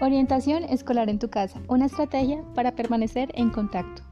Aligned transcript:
Orientación 0.00 0.62
escolar 0.62 1.10
en 1.10 1.18
tu 1.18 1.28
casa, 1.28 1.60
una 1.66 1.86
estrategia 1.86 2.44
para 2.54 2.76
permanecer 2.76 3.32
en 3.34 3.50
contacto. 3.50 4.02